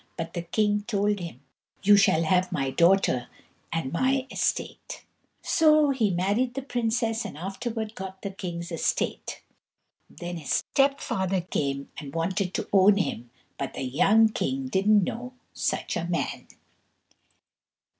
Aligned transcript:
But 0.17 0.33
the 0.33 0.41
king 0.41 0.81
told 0.87 1.19
him: 1.19 1.41
"You 1.83 1.95
shall 1.95 2.23
have 2.23 2.51
my 2.51 2.71
daughter 2.71 3.27
and 3.71 3.93
my 3.93 4.25
estate." 4.31 5.05
So 5.43 5.91
he 5.91 6.09
married 6.09 6.55
the 6.55 6.63
princess, 6.63 7.23
and 7.23 7.37
afterwards 7.37 7.93
got 7.93 8.23
the 8.23 8.31
king's 8.31 8.71
estate. 8.71 9.43
Then 10.09 10.37
his 10.37 10.49
step 10.71 11.01
father 11.01 11.41
came 11.41 11.91
and 11.99 12.15
wanted 12.15 12.55
to 12.55 12.67
own 12.73 12.97
him, 12.97 13.29
but 13.59 13.75
the 13.75 13.83
young 13.83 14.29
king 14.29 14.69
didn't 14.69 15.03
know 15.03 15.33
such 15.53 15.95
a 15.95 16.05
man. 16.05 16.47